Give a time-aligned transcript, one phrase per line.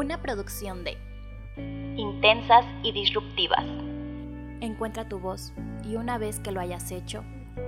[0.00, 0.96] Una producción de
[1.98, 3.66] Intensas y disruptivas.
[4.62, 5.52] Encuentra tu voz
[5.84, 7.22] y una vez que lo hayas hecho,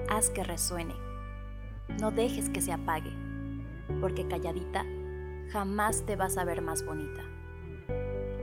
[0.09, 0.95] haz que resuene.
[2.01, 3.13] No dejes que se apague,
[4.01, 4.87] porque calladita
[5.51, 7.21] jamás te vas a ver más bonita.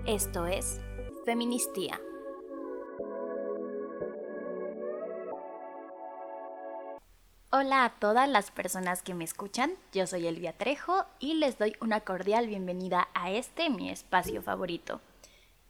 [0.06, 0.80] Esto es
[1.26, 2.00] Feministía.
[7.52, 11.76] Hola a todas las personas que me escuchan, yo soy Elvia Trejo y les doy
[11.82, 15.02] una cordial bienvenida a este mi espacio favorito.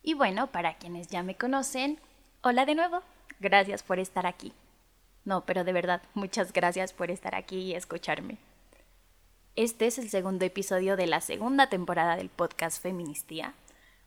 [0.04, 1.98] Y bueno, para quienes ya me conocen,
[2.42, 3.02] hola de nuevo,
[3.40, 4.52] gracias por estar aquí.
[5.24, 8.40] No, pero de verdad, muchas gracias por estar aquí y escucharme.
[9.56, 13.54] Este es el segundo episodio de la segunda temporada del podcast Feministía,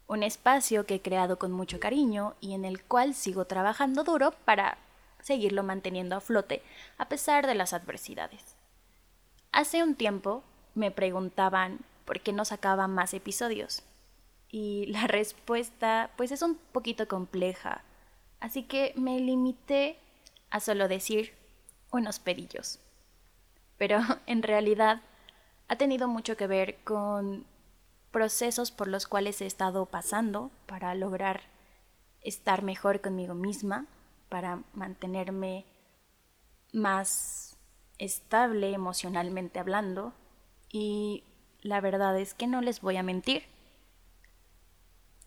[0.08, 4.34] un espacio que he creado con mucho cariño y en el cual sigo trabajando duro
[4.44, 4.76] para
[5.22, 6.62] seguirlo manteniendo a flote
[6.98, 8.56] a pesar de las adversidades.
[9.52, 10.42] Hace un tiempo
[10.74, 13.82] me preguntaban por qué no sacaba más episodios
[14.50, 17.82] y la respuesta pues es un poquito compleja,
[18.40, 19.98] así que me limité
[20.50, 21.34] a solo decir
[21.90, 22.78] unos pedillos.
[23.78, 25.00] Pero en realidad
[25.68, 27.46] ha tenido mucho que ver con
[28.10, 31.40] procesos por los cuales he estado pasando para lograr
[32.20, 33.86] estar mejor conmigo misma,
[34.32, 35.66] para mantenerme
[36.72, 37.58] más
[37.98, 40.14] estable emocionalmente hablando
[40.70, 41.22] y
[41.60, 43.44] la verdad es que no les voy a mentir.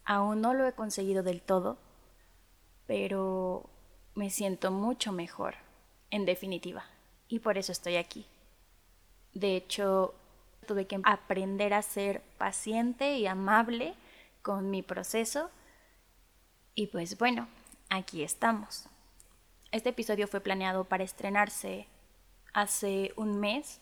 [0.06, 1.78] Aún no lo he conseguido del todo,
[2.88, 3.70] pero
[4.16, 5.54] me siento mucho mejor,
[6.10, 6.84] en definitiva,
[7.28, 8.26] y por eso estoy aquí.
[9.36, 10.16] De hecho,
[10.66, 13.94] tuve que aprender a ser paciente y amable
[14.42, 15.52] con mi proceso,
[16.74, 17.48] y pues bueno,
[17.90, 18.90] aquí estamos.
[19.76, 21.86] Este episodio fue planeado para estrenarse
[22.54, 23.82] hace un mes,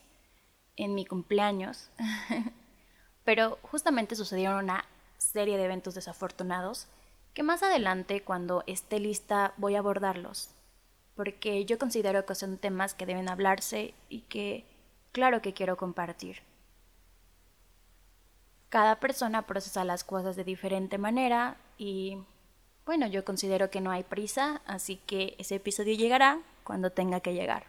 [0.74, 1.88] en mi cumpleaños,
[3.24, 4.86] pero justamente sucedieron una
[5.18, 6.88] serie de eventos desafortunados
[7.32, 10.50] que más adelante, cuando esté lista, voy a abordarlos,
[11.14, 14.64] porque yo considero que son temas que deben hablarse y que,
[15.12, 16.42] claro que quiero compartir.
[18.68, 22.18] Cada persona procesa las cosas de diferente manera y
[22.86, 27.34] bueno, yo considero que no hay prisa, así que ese episodio llegará cuando tenga que
[27.34, 27.64] llegar.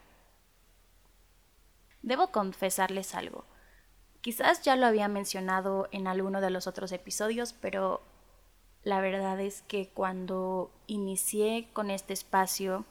[2.01, 3.45] Debo confesarles algo.
[4.21, 8.01] Quizás ya lo había mencionado en alguno de los otros episodios, pero
[8.83, 12.85] la verdad es que cuando inicié con este espacio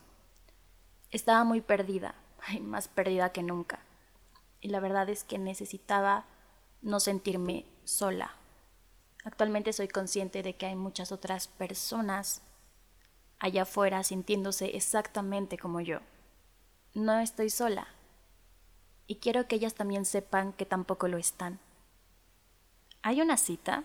[1.11, 2.15] estaba muy perdida,
[2.61, 3.79] más perdida que nunca.
[4.61, 6.25] Y la verdad es que necesitaba
[6.81, 8.35] no sentirme sola.
[9.25, 12.43] Actualmente soy consciente de que hay muchas otras personas
[13.39, 15.99] allá afuera sintiéndose exactamente como yo.
[16.93, 17.87] No estoy sola.
[19.07, 21.59] Y quiero que ellas también sepan que tampoco lo están.
[23.01, 23.83] Hay una cita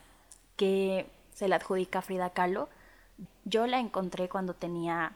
[0.56, 2.68] que se la adjudica Frida Kahlo.
[3.46, 5.14] Yo la encontré cuando tenía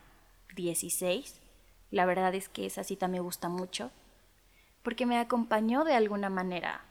[0.57, 1.39] 16.
[1.91, 3.91] La verdad es que esa cita me gusta mucho
[4.83, 6.83] porque me acompañó de alguna manera,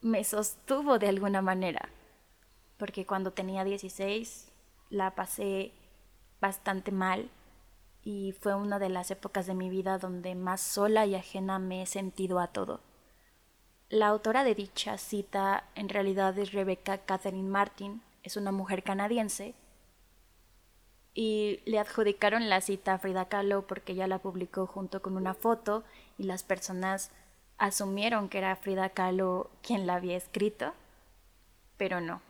[0.00, 1.88] me sostuvo de alguna manera
[2.80, 4.50] porque cuando tenía 16
[4.88, 5.72] la pasé
[6.40, 7.28] bastante mal
[8.02, 11.82] y fue una de las épocas de mi vida donde más sola y ajena me
[11.82, 12.80] he sentido a todo.
[13.90, 19.54] La autora de dicha cita en realidad es Rebecca Catherine Martin, es una mujer canadiense
[21.12, 25.34] y le adjudicaron la cita a Frida Kahlo porque ella la publicó junto con una
[25.34, 25.84] foto
[26.16, 27.10] y las personas
[27.58, 30.72] asumieron que era Frida Kahlo quien la había escrito,
[31.76, 32.22] pero no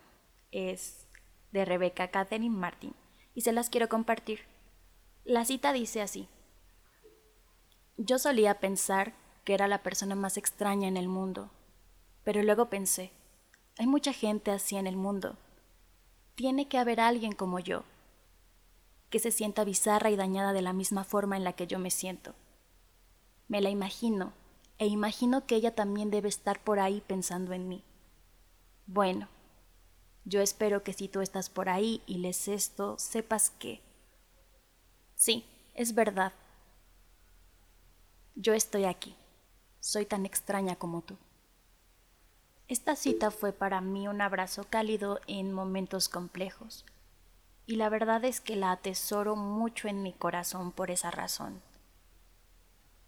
[0.53, 1.07] es
[1.53, 2.95] de Rebecca Catherine Martin
[3.35, 4.41] y se las quiero compartir.
[5.25, 6.29] La cita dice así.
[7.97, 11.51] Yo solía pensar que era la persona más extraña en el mundo,
[12.25, 13.13] pero luego pensé,
[13.79, 15.37] hay mucha gente así en el mundo.
[16.35, 17.85] Tiene que haber alguien como yo,
[19.11, 21.91] que se sienta bizarra y dañada de la misma forma en la que yo me
[21.91, 22.35] siento.
[23.49, 24.33] Me la imagino,
[24.79, 27.85] e imagino que ella también debe estar por ahí pensando en mí.
[28.87, 29.29] Bueno,
[30.31, 33.81] yo espero que si tú estás por ahí y lees esto, sepas que...
[35.17, 35.45] Sí,
[35.75, 36.33] es verdad.
[38.37, 39.17] Yo estoy aquí.
[39.81, 41.17] Soy tan extraña como tú.
[42.69, 46.85] Esta cita fue para mí un abrazo cálido en momentos complejos,
[47.67, 51.61] y la verdad es que la atesoro mucho en mi corazón por esa razón.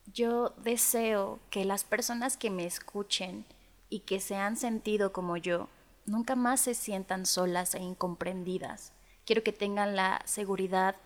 [0.06, 3.44] Yo deseo que las personas que me escuchen
[3.88, 5.68] y que se han sentido como yo
[6.06, 8.92] nunca más se sientan solas e incomprendidas.
[9.24, 10.96] Quiero que tengan la seguridad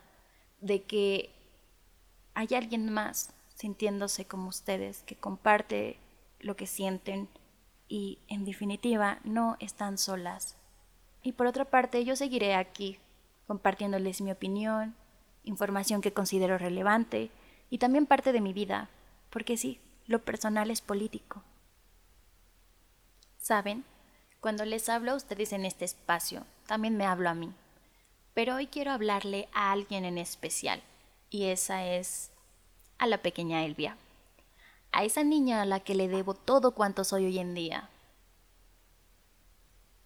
[0.61, 1.31] de que
[2.33, 5.97] hay alguien más sintiéndose como ustedes, que comparte
[6.39, 7.27] lo que sienten
[7.87, 10.55] y, en definitiva, no están solas.
[11.23, 12.99] Y por otra parte, yo seguiré aquí,
[13.47, 14.95] compartiéndoles mi opinión,
[15.43, 17.31] información que considero relevante
[17.69, 18.89] y también parte de mi vida,
[19.29, 21.43] porque sí, lo personal es político.
[23.37, 23.83] Saben,
[24.39, 27.51] cuando les hablo a ustedes en este espacio, también me hablo a mí.
[28.33, 30.81] Pero hoy quiero hablarle a alguien en especial,
[31.29, 32.29] y esa es
[32.97, 33.97] a la pequeña Elvia,
[34.91, 37.89] a esa niña a la que le debo todo cuanto soy hoy en día.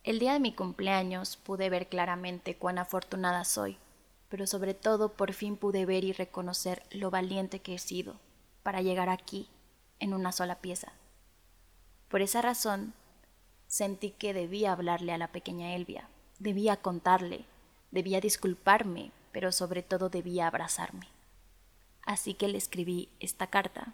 [0.03, 3.77] El día de mi cumpleaños pude ver claramente cuán afortunada soy,
[4.29, 8.15] pero sobre todo por fin pude ver y reconocer lo valiente que he sido
[8.63, 9.49] para llegar aquí
[9.99, 10.93] en una sola pieza.
[12.07, 12.93] Por esa razón,
[13.71, 16.09] sentí que debía hablarle a la pequeña Elvia,
[16.39, 17.45] debía contarle,
[17.89, 21.07] debía disculparme, pero sobre todo debía abrazarme.
[22.05, 23.93] Así que le escribí esta carta.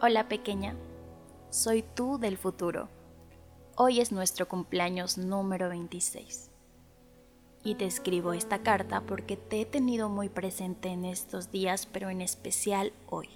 [0.00, 0.74] Hola pequeña,
[1.50, 2.88] soy tú del futuro.
[3.76, 6.50] Hoy es nuestro cumpleaños número 26.
[7.62, 12.08] Y te escribo esta carta porque te he tenido muy presente en estos días, pero
[12.08, 13.28] en especial hoy.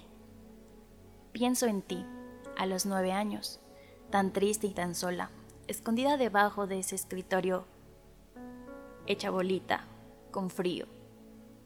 [1.31, 2.03] Pienso en ti
[2.59, 3.61] a los nueve años,
[4.09, 5.31] tan triste y tan sola,
[5.67, 7.63] escondida debajo de ese escritorio,
[9.07, 9.85] hecha bolita,
[10.29, 10.85] con frío,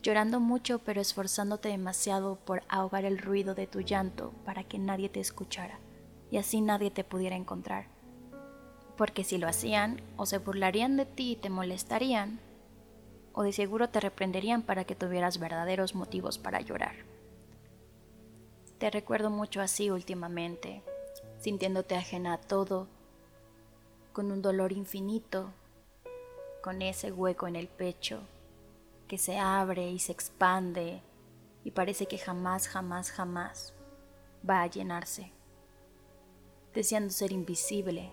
[0.03, 5.09] llorando mucho pero esforzándote demasiado por ahogar el ruido de tu llanto para que nadie
[5.09, 5.79] te escuchara
[6.29, 7.87] y así nadie te pudiera encontrar.
[8.95, 12.39] Porque si lo hacían, o se burlarían de ti y te molestarían,
[13.33, 17.12] o de seguro te reprenderían para que tuvieras verdaderos motivos para llorar.
[18.83, 20.83] Te recuerdo mucho así últimamente,
[21.39, 22.89] sintiéndote ajena a todo,
[24.12, 25.53] con un dolor infinito,
[26.62, 28.19] con ese hueco en el pecho
[29.07, 31.01] que se abre y se expande
[31.63, 33.74] y parece que jamás, jamás, jamás
[34.45, 35.31] va a llenarse,
[36.74, 38.09] deseando ser invisible,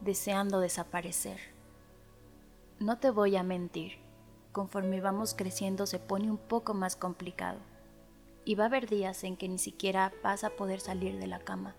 [0.00, 1.38] deseando desaparecer.
[2.80, 4.00] No te voy a mentir,
[4.50, 7.60] conforme vamos creciendo se pone un poco más complicado
[8.48, 11.38] y va a haber días en que ni siquiera vas a poder salir de la
[11.38, 11.76] cama.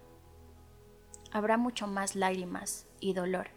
[1.32, 3.48] Habrá mucho más lágrimas y dolor,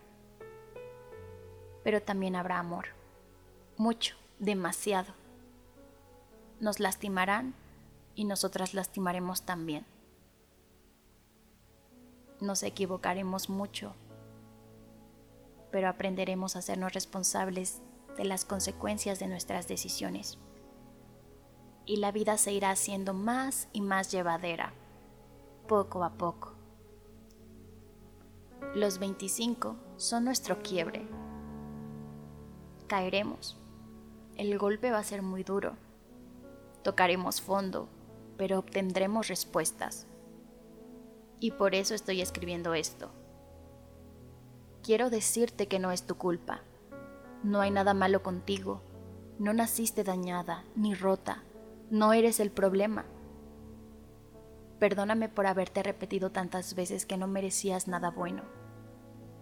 [1.85, 2.87] pero también habrá amor,
[3.77, 5.13] mucho, demasiado.
[6.59, 7.53] Nos lastimarán
[8.15, 9.85] y nosotras lastimaremos también.
[12.41, 13.95] Nos equivocaremos mucho,
[15.71, 17.83] pero aprenderemos a hacernos responsables
[18.17, 20.39] de las consecuencias de nuestras decisiones
[21.87, 24.73] y la vida se irá haciendo más y más llevadera,
[25.67, 26.53] poco a poco.
[28.75, 31.07] Los 25 son nuestro quiebre.
[32.87, 33.59] Caeremos.
[34.37, 35.77] El golpe va a ser muy duro.
[36.83, 37.89] Tocaremos fondo,
[38.37, 40.07] pero obtendremos respuestas.
[41.41, 43.11] Y por eso estoy escribiendo esto.
[44.83, 46.61] Quiero decirte que no es tu culpa.
[47.43, 48.81] No hay nada malo contigo.
[49.39, 51.43] No naciste dañada ni rota
[51.93, 53.05] no eres el problema.
[54.79, 58.45] Perdóname por haberte repetido tantas veces que no merecías nada bueno,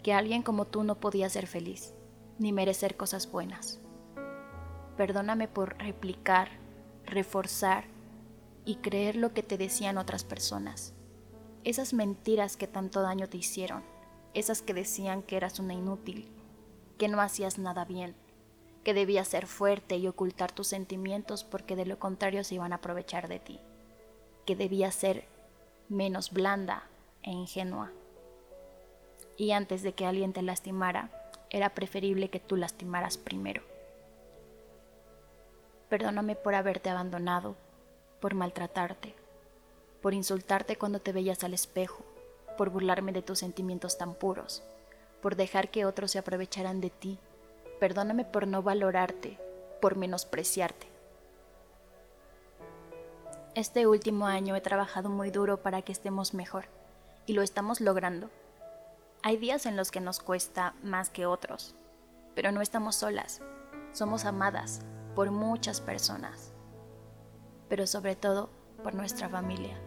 [0.03, 1.95] que alguien como tú no podía ser feliz,
[2.41, 3.81] ni merecer cosas buenas.
[4.97, 6.49] Perdóname por replicar,
[7.05, 7.85] reforzar
[8.65, 10.93] y creer lo que te decían otras personas.
[11.63, 13.85] Esas mentiras que tanto daño te hicieron,
[14.35, 16.33] esas que decían que eras una inútil,
[16.99, 18.17] que no hacías nada bien,
[18.85, 22.77] que debías ser fuerte y ocultar tus sentimientos porque de lo contrario se iban a
[22.77, 23.61] aprovechar de ti,
[24.47, 25.25] que debías ser
[25.89, 26.85] menos blanda
[27.23, 27.93] e ingenua.
[29.37, 31.11] Y antes de que alguien te lastimara,
[31.51, 33.63] era preferible que tú lastimaras primero.
[35.89, 37.57] Perdóname por haberte abandonado,
[38.21, 39.15] por maltratarte,
[40.01, 42.05] por insultarte cuando te veías al espejo,
[42.57, 44.63] por burlarme de tus sentimientos tan puros,
[45.21, 47.19] por dejar que otros se aprovecharan de ti
[47.81, 49.39] Perdóname por no valorarte,
[49.81, 50.87] por menospreciarte.
[53.55, 56.67] Este último año he trabajado muy duro para que estemos mejor
[57.25, 58.29] y lo estamos logrando.
[59.23, 61.75] Hay días en los que nos cuesta más que otros,
[62.35, 63.41] pero no estamos solas,
[63.93, 64.83] somos amadas
[65.15, 66.53] por muchas personas,
[67.71, 68.51] pero sobre todo
[68.83, 69.81] por nuestra familia.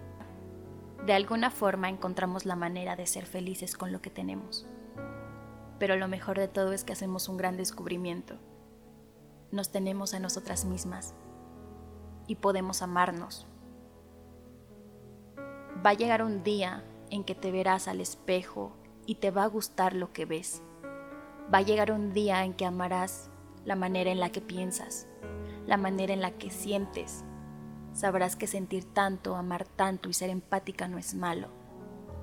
[1.06, 4.66] De alguna forma encontramos la manera de ser felices con lo que tenemos
[5.84, 8.36] pero lo mejor de todo es que hacemos un gran descubrimiento.
[9.52, 11.14] Nos tenemos a nosotras mismas
[12.26, 13.46] y podemos amarnos.
[15.86, 18.72] Va a llegar un día en que te verás al espejo
[19.06, 20.62] y te va a gustar lo que ves.
[21.54, 23.30] Va a llegar un día en que amarás
[23.66, 25.10] la manera en la que piensas,
[25.68, 27.26] la manera en la que sientes.
[27.92, 31.50] Sabrás que sentir tanto, amar tanto y ser empática no es malo.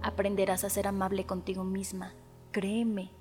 [0.01, 2.15] Aprenderás a ser amable contigo misma.
[2.53, 3.20] Créeme,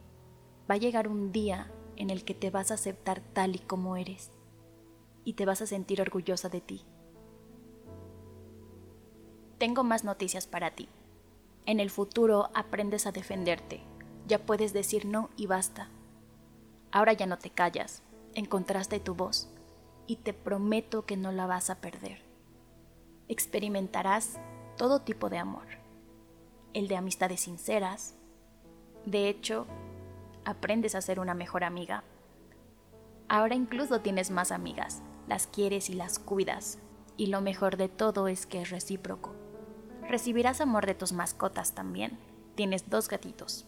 [0.69, 3.97] Va a llegar un día en el que te vas a aceptar tal y como
[3.97, 4.31] eres
[5.23, 6.81] y te vas a sentir orgullosa de ti.
[9.57, 10.87] Tengo más noticias para ti.
[11.65, 13.81] En el futuro aprendes a defenderte.
[14.27, 15.89] Ya puedes decir no y basta.
[16.91, 18.01] Ahora ya no te callas.
[18.33, 19.49] Encontraste tu voz
[20.07, 22.21] y te prometo que no la vas a perder.
[23.27, 24.39] Experimentarás
[24.77, 25.67] todo tipo de amor.
[26.73, 28.15] El de amistades sinceras.
[29.05, 29.67] De hecho,
[30.49, 32.03] aprendes a ser una mejor amiga.
[33.27, 36.79] Ahora incluso tienes más amigas, las quieres y las cuidas,
[37.17, 39.35] y lo mejor de todo es que es recíproco.
[40.09, 42.17] Recibirás amor de tus mascotas también.
[42.55, 43.67] Tienes dos gatitos.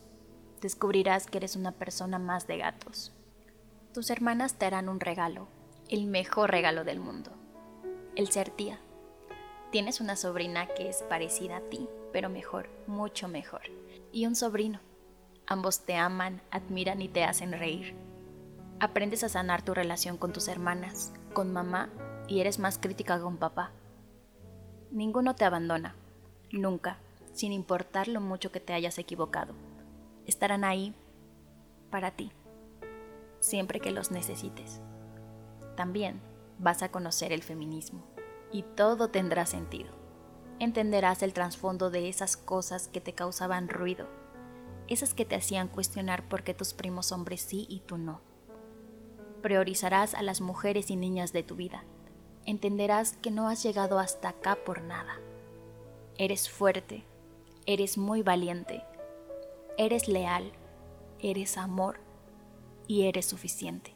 [0.60, 3.14] Descubrirás que eres una persona más de gatos.
[3.94, 5.48] Tus hermanas te harán un regalo,
[5.90, 7.32] el mejor regalo del mundo,
[8.16, 8.80] el ser tía.
[9.72, 13.62] Tienes una sobrina que es parecida a ti, pero mejor, mucho mejor.
[14.12, 14.80] Y un sobrino.
[15.52, 17.94] Ambos te aman, admiran y te hacen reír.
[18.80, 21.90] Aprendes a sanar tu relación con tus hermanas, con mamá
[22.30, 23.72] y eres más crítica con papá.
[24.92, 25.94] Ninguno te abandona,
[26.54, 27.00] nunca,
[27.34, 29.54] sin importar lo mucho que te hayas equivocado.
[30.26, 30.96] Estarán ahí
[31.90, 32.32] para ti,
[33.42, 34.80] siempre que los necesites.
[35.76, 36.22] También
[36.60, 38.06] vas a conocer el feminismo
[38.54, 39.92] y todo tendrá sentido.
[40.60, 44.08] Entenderás el trasfondo de esas cosas que te causaban ruido,
[44.94, 48.22] esas que te hacían cuestionar por qué tus primos hombres sí y tú no.
[49.42, 51.84] Priorizarás a las mujeres y niñas de tu vida.
[52.46, 55.20] Entenderás que no has llegado hasta acá por nada
[56.18, 57.04] Eres fuerte,
[57.66, 58.84] eres muy valiente,
[59.76, 60.52] eres leal,
[61.18, 62.00] eres amor
[62.86, 63.96] y eres suficiente.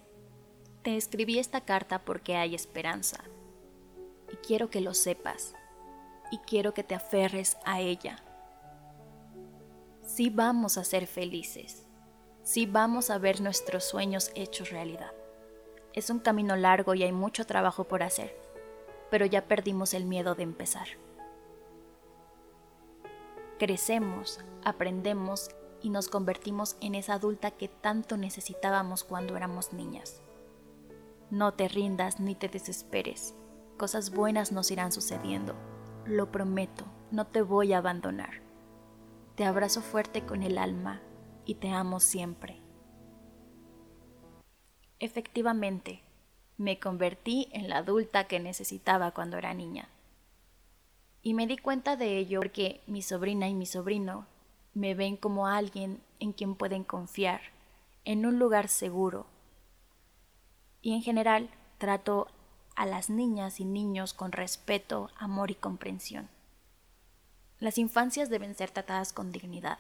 [0.81, 3.23] Te escribí esta carta porque hay esperanza
[4.33, 5.53] y quiero que lo sepas
[6.31, 8.24] y quiero que te aferres a ella.
[10.15, 11.85] Sí vamos a ser felices,
[12.41, 15.11] sí vamos a ver nuestros sueños hechos realidad.
[15.91, 18.33] Es un camino largo y hay mucho trabajo por hacer,
[19.11, 20.87] pero ya perdimos el miedo de empezar.
[23.59, 25.49] Crecemos, aprendemos
[25.81, 30.21] y nos convertimos en esa adulta que tanto necesitábamos cuando éramos niñas.
[31.29, 33.35] No te rindas ni te desesperes.
[33.75, 35.55] Cosas buenas nos irán sucediendo.
[36.05, 38.44] Lo prometo, no te voy a abandonar.
[39.35, 41.01] Te abrazo fuerte con el alma
[41.45, 42.57] y te amo siempre.
[44.99, 46.01] Efectivamente,
[46.57, 49.89] me convertí en la adulta que necesitaba cuando era niña.
[51.21, 54.25] Y me di cuenta de ello porque mi sobrina y mi sobrino
[54.73, 57.41] me ven como alguien en quien pueden confiar,
[58.05, 59.25] en un lugar seguro.
[60.81, 62.27] Y en general trato
[62.77, 66.29] a las niñas y niños con respeto, amor y comprensión.
[67.65, 69.79] Las infancias deben ser tratadas con dignidad.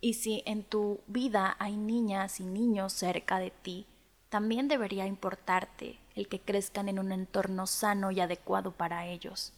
[0.00, 3.86] Y si en tu vida hay niñas y niños cerca de ti,
[4.30, 9.52] también debería importarte el que crezcan en un entorno sano y adecuado para ellos.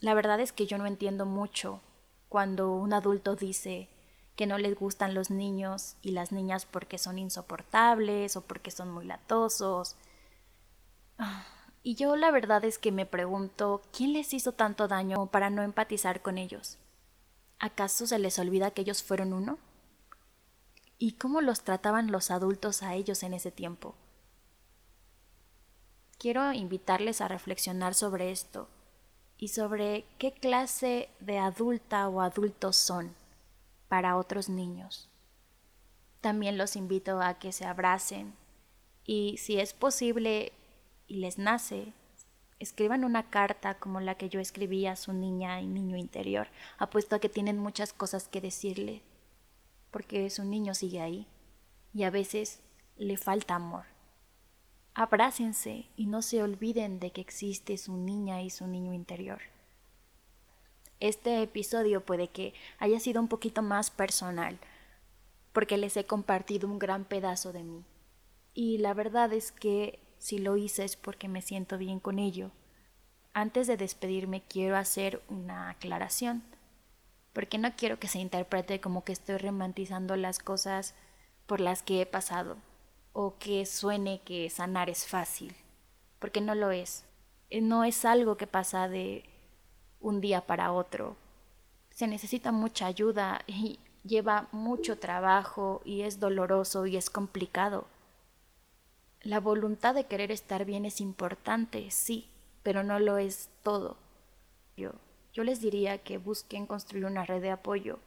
[0.00, 1.80] La verdad es que yo no entiendo mucho
[2.28, 3.88] cuando un adulto dice
[4.34, 8.90] que no les gustan los niños y las niñas porque son insoportables o porque son
[8.90, 9.94] muy latosos.
[11.82, 15.62] Y yo la verdad es que me pregunto, ¿quién les hizo tanto daño para no
[15.62, 16.78] empatizar con ellos?
[17.58, 19.58] ¿Acaso se les olvida que ellos fueron uno?
[20.98, 23.96] ¿Y cómo los trataban los adultos a ellos en ese tiempo?
[26.18, 28.68] Quiero invitarles a reflexionar sobre esto
[29.36, 33.12] y sobre qué clase de adulta o adultos son
[33.88, 35.08] para otros niños.
[36.20, 38.34] También los invito a que se abracen
[39.04, 40.52] y si es posible
[41.16, 41.92] les nace,
[42.58, 46.48] escriban una carta como la que yo escribí a su niña y niño interior.
[46.78, 49.02] Apuesto a que tienen muchas cosas que decirle,
[49.90, 51.26] porque su niño sigue ahí
[51.92, 52.60] y a veces
[52.96, 53.84] le falta amor.
[54.94, 59.40] Abrácense y no se olviden de que existe su niña y su niño interior.
[61.00, 64.58] Este episodio puede que haya sido un poquito más personal,
[65.52, 67.84] porque les he compartido un gran pedazo de mí.
[68.54, 72.52] Y la verdad es que si lo hice es porque me siento bien con ello.
[73.34, 76.44] Antes de despedirme quiero hacer una aclaración,
[77.32, 80.94] porque no quiero que se interprete como que estoy romantizando las cosas
[81.46, 82.56] por las que he pasado
[83.12, 85.56] o que suene que sanar es fácil,
[86.20, 87.04] porque no lo es.
[87.50, 89.24] Eh, no es algo que pasa de
[89.98, 91.16] un día para otro.
[91.90, 97.88] Se necesita mucha ayuda y lleva mucho trabajo y es doloroso y es complicado.
[99.22, 102.28] La voluntad de querer estar bien es importante, sí,
[102.64, 103.96] pero no lo es todo.
[104.76, 104.90] Yo,
[105.32, 108.00] yo les diría que busquen construir una red de apoyo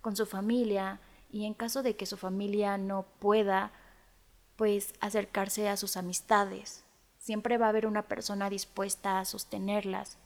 [0.00, 0.98] con su familia
[1.30, 3.70] y en caso de que su familia no pueda,
[4.56, 6.84] pues acercarse a sus amistades.
[7.18, 10.16] Siempre va a haber una persona dispuesta a sostenerlas.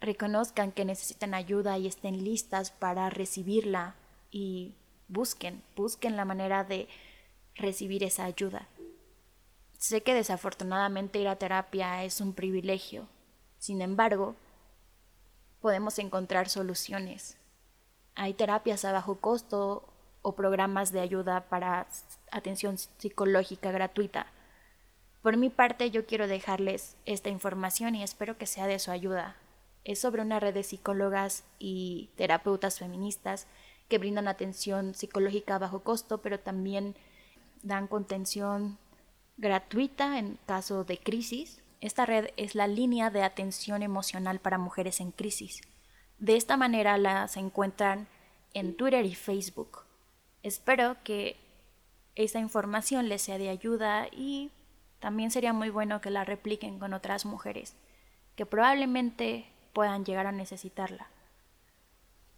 [0.00, 3.94] Reconozcan que necesitan ayuda y estén listas para recibirla
[4.32, 4.74] y
[5.08, 6.88] busquen, busquen la manera de
[7.54, 8.68] recibir esa ayuda.
[9.86, 13.06] Sé que desafortunadamente ir a terapia es un privilegio,
[13.60, 14.34] sin embargo,
[15.60, 17.36] podemos encontrar soluciones.
[18.16, 19.84] Hay terapias a bajo costo
[20.22, 21.86] o programas de ayuda para
[22.32, 24.26] atención psicológica gratuita.
[25.22, 29.36] Por mi parte, yo quiero dejarles esta información y espero que sea de su ayuda.
[29.84, 33.46] Es sobre una red de psicólogas y terapeutas feministas
[33.88, 36.96] que brindan atención psicológica a bajo costo, pero también
[37.62, 38.78] dan contención
[39.36, 41.62] gratuita en caso de crisis.
[41.80, 45.60] Esta red es la línea de atención emocional para mujeres en crisis.
[46.18, 48.08] De esta manera las encuentran
[48.54, 49.80] en Twitter y Facebook.
[50.42, 51.36] Espero que
[52.14, 54.50] esta información les sea de ayuda y
[55.00, 57.76] también sería muy bueno que la repliquen con otras mujeres
[58.36, 61.08] que probablemente puedan llegar a necesitarla.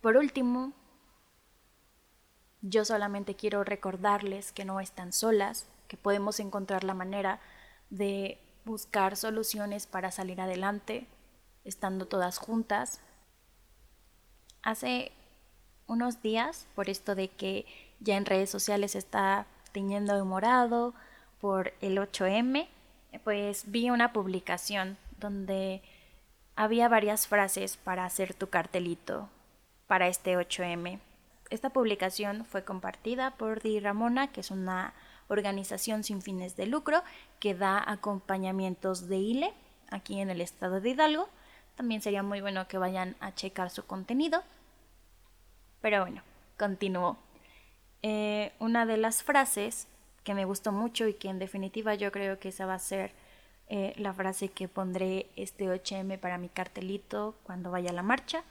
[0.01, 0.73] Por último,
[2.63, 7.41] yo solamente quiero recordarles que no están solas, que podemos encontrar la manera
[7.91, 11.07] de buscar soluciones para salir adelante,
[11.65, 13.01] estando todas juntas.
[14.63, 15.13] Hace
[15.87, 17.67] unos días, por esto de que
[18.01, 20.95] ya en redes sociales está teñiendo de morado,
[21.41, 22.69] por el 8M,
[23.25, 25.83] pues vi una publicación donde
[26.57, 29.29] había varias frases para hacer tu cartelito
[29.87, 30.99] para este 8M.
[31.51, 34.93] Esta publicación fue compartida por Di Ramona, que es una
[35.29, 37.03] organización sin fines de lucro
[37.41, 39.55] que da acompañamientos de ILE
[39.91, 41.29] aquí en el estado de Hidalgo.
[41.77, 44.43] También sería muy bueno que vayan a checar su contenido.
[45.81, 46.23] Pero bueno,
[46.59, 47.19] continúo.
[48.03, 49.87] Eh, una de las frases
[50.25, 53.13] que me gustó mucho y que en definitiva yo creo que esa va a ser
[53.69, 58.43] eh, la frase que pondré este 8M para mi cartelito cuando vaya a la marcha,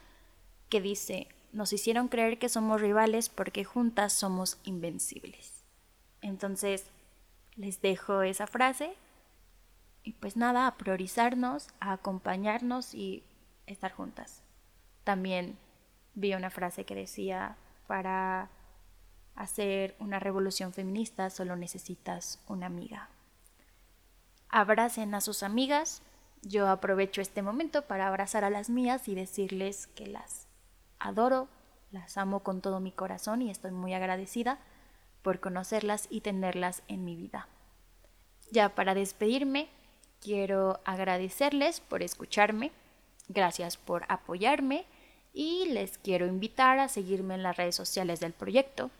[0.68, 5.57] que dice, nos hicieron creer que somos rivales porque juntas somos invencibles.
[6.20, 6.90] Entonces,
[7.56, 8.94] les dejo esa frase
[10.02, 13.24] y pues nada, a priorizarnos, a acompañarnos y
[13.66, 14.42] estar juntas.
[15.04, 15.58] También
[16.14, 18.48] vi una frase que decía, para
[19.34, 23.08] hacer una revolución feminista solo necesitas una amiga.
[24.48, 26.02] Abracen a sus amigas.
[26.42, 30.46] Yo aprovecho este momento para abrazar a las mías y decirles que las
[30.98, 31.48] adoro,
[31.90, 34.58] las amo con todo mi corazón y estoy muy agradecida
[35.28, 37.48] por conocerlas y tenerlas en mi vida.
[38.50, 39.68] Ya para despedirme,
[40.22, 42.72] quiero agradecerles por escucharme,
[43.28, 44.86] gracias por apoyarme
[45.34, 48.90] y les quiero invitar a seguirme en las redes sociales del proyecto.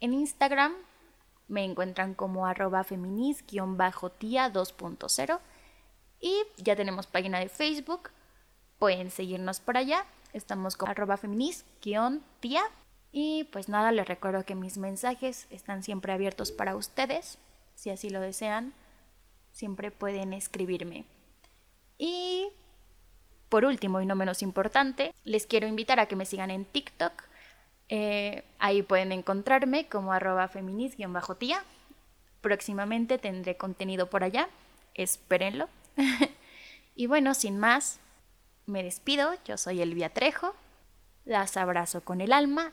[0.00, 0.72] En Instagram
[1.48, 5.38] me encuentran como arroba feminis-tía 2.0
[6.18, 8.08] y ya tenemos página de Facebook,
[8.78, 12.64] pueden seguirnos por allá Estamos con arroba feminis-tía.
[13.16, 17.38] Y pues nada, les recuerdo que mis mensajes están siempre abiertos para ustedes.
[17.76, 18.74] Si así lo desean,
[19.52, 21.04] siempre pueden escribirme.
[21.96, 22.48] Y
[23.48, 27.12] por último y no menos importante, les quiero invitar a que me sigan en TikTok.
[27.88, 31.62] Eh, ahí pueden encontrarme como arroba feminis-tía.
[32.40, 34.48] Próximamente tendré contenido por allá.
[34.94, 35.68] Espérenlo.
[36.96, 38.00] y bueno, sin más,
[38.66, 40.56] me despido, yo soy Elvia Trejo,
[41.24, 42.72] las abrazo con el alma